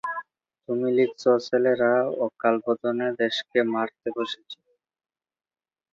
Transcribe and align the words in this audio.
তুমি 0.69 0.87
লিখছ– 0.97 1.23
ছেলেরা 1.47 1.91
অকালবোধনে 2.25 3.07
দেশকে 3.21 3.59
মারতে 3.73 4.07
বসেছে। 4.17 4.57